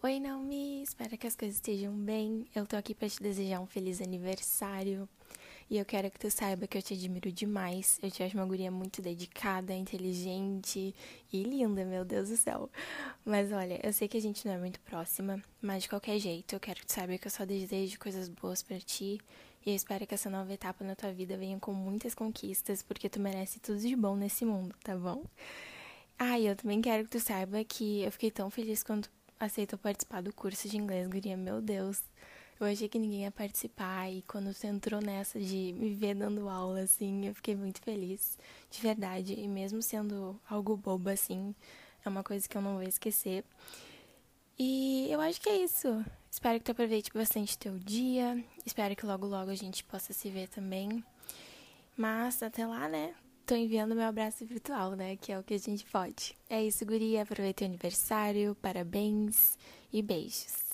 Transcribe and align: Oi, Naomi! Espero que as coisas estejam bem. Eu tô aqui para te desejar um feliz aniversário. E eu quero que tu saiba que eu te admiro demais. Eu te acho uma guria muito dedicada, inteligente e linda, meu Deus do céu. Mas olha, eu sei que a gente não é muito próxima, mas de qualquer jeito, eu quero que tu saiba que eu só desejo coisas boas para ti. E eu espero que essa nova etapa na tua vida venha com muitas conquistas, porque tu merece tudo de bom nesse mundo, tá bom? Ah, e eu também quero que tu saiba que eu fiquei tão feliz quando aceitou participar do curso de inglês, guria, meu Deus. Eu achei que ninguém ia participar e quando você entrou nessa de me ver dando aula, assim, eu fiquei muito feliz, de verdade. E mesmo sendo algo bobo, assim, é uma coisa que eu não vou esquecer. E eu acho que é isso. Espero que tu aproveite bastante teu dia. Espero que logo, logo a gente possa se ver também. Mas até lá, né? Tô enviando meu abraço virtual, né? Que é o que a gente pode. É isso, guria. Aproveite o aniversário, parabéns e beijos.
Oi, 0.00 0.20
Naomi! 0.20 0.80
Espero 0.80 1.18
que 1.18 1.26
as 1.26 1.34
coisas 1.34 1.56
estejam 1.56 1.92
bem. 1.92 2.46
Eu 2.54 2.64
tô 2.64 2.76
aqui 2.76 2.94
para 2.94 3.08
te 3.08 3.20
desejar 3.20 3.58
um 3.58 3.66
feliz 3.66 4.00
aniversário. 4.00 5.08
E 5.68 5.76
eu 5.76 5.84
quero 5.84 6.08
que 6.08 6.20
tu 6.20 6.30
saiba 6.30 6.68
que 6.68 6.78
eu 6.78 6.82
te 6.82 6.94
admiro 6.94 7.32
demais. 7.32 7.98
Eu 8.00 8.08
te 8.08 8.22
acho 8.22 8.36
uma 8.36 8.46
guria 8.46 8.70
muito 8.70 9.02
dedicada, 9.02 9.74
inteligente 9.74 10.94
e 11.32 11.42
linda, 11.42 11.84
meu 11.84 12.04
Deus 12.04 12.28
do 12.28 12.36
céu. 12.36 12.70
Mas 13.24 13.50
olha, 13.50 13.80
eu 13.84 13.92
sei 13.92 14.06
que 14.06 14.16
a 14.16 14.20
gente 14.20 14.46
não 14.46 14.54
é 14.54 14.58
muito 14.58 14.78
próxima, 14.82 15.42
mas 15.60 15.82
de 15.82 15.88
qualquer 15.88 16.20
jeito, 16.20 16.54
eu 16.54 16.60
quero 16.60 16.78
que 16.78 16.86
tu 16.86 16.92
saiba 16.92 17.18
que 17.18 17.26
eu 17.26 17.30
só 17.32 17.44
desejo 17.44 17.98
coisas 17.98 18.28
boas 18.28 18.62
para 18.62 18.78
ti. 18.78 19.20
E 19.66 19.70
eu 19.70 19.74
espero 19.74 20.06
que 20.06 20.14
essa 20.14 20.30
nova 20.30 20.52
etapa 20.52 20.84
na 20.84 20.94
tua 20.94 21.12
vida 21.12 21.36
venha 21.36 21.58
com 21.58 21.72
muitas 21.72 22.14
conquistas, 22.14 22.84
porque 22.84 23.08
tu 23.08 23.18
merece 23.18 23.58
tudo 23.58 23.80
de 23.80 23.96
bom 23.96 24.14
nesse 24.14 24.44
mundo, 24.44 24.76
tá 24.84 24.96
bom? 24.96 25.24
Ah, 26.16 26.38
e 26.38 26.46
eu 26.46 26.54
também 26.54 26.80
quero 26.80 27.02
que 27.02 27.10
tu 27.10 27.20
saiba 27.20 27.64
que 27.64 28.02
eu 28.02 28.12
fiquei 28.12 28.30
tão 28.30 28.48
feliz 28.48 28.84
quando 28.84 29.08
aceitou 29.38 29.78
participar 29.78 30.22
do 30.22 30.32
curso 30.32 30.68
de 30.68 30.76
inglês, 30.76 31.06
guria, 31.06 31.36
meu 31.36 31.60
Deus. 31.60 32.02
Eu 32.60 32.66
achei 32.66 32.88
que 32.88 32.98
ninguém 32.98 33.22
ia 33.22 33.30
participar 33.30 34.10
e 34.10 34.22
quando 34.22 34.52
você 34.52 34.66
entrou 34.66 35.00
nessa 35.00 35.38
de 35.38 35.72
me 35.78 35.94
ver 35.94 36.14
dando 36.16 36.48
aula, 36.48 36.80
assim, 36.80 37.26
eu 37.26 37.34
fiquei 37.34 37.54
muito 37.54 37.80
feliz, 37.80 38.36
de 38.68 38.80
verdade. 38.80 39.34
E 39.34 39.46
mesmo 39.46 39.80
sendo 39.80 40.40
algo 40.48 40.76
bobo, 40.76 41.08
assim, 41.08 41.54
é 42.04 42.08
uma 42.08 42.24
coisa 42.24 42.48
que 42.48 42.56
eu 42.56 42.62
não 42.62 42.74
vou 42.74 42.82
esquecer. 42.82 43.44
E 44.58 45.06
eu 45.08 45.20
acho 45.20 45.40
que 45.40 45.48
é 45.48 45.62
isso. 45.62 46.04
Espero 46.28 46.58
que 46.58 46.64
tu 46.64 46.72
aproveite 46.72 47.12
bastante 47.14 47.56
teu 47.56 47.78
dia. 47.78 48.44
Espero 48.66 48.96
que 48.96 49.06
logo, 49.06 49.24
logo 49.24 49.52
a 49.52 49.54
gente 49.54 49.84
possa 49.84 50.12
se 50.12 50.28
ver 50.28 50.48
também. 50.48 51.04
Mas 51.96 52.42
até 52.42 52.66
lá, 52.66 52.88
né? 52.88 53.14
Tô 53.48 53.54
enviando 53.54 53.94
meu 53.94 54.04
abraço 54.04 54.44
virtual, 54.44 54.94
né? 54.94 55.16
Que 55.16 55.32
é 55.32 55.38
o 55.38 55.42
que 55.42 55.54
a 55.54 55.58
gente 55.58 55.82
pode. 55.86 56.36
É 56.50 56.62
isso, 56.62 56.84
guria. 56.84 57.22
Aproveite 57.22 57.64
o 57.64 57.66
aniversário, 57.66 58.54
parabéns 58.60 59.56
e 59.90 60.02
beijos. 60.02 60.67